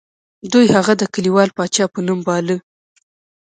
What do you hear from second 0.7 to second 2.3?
هغه د کلیوال پاچا په نوم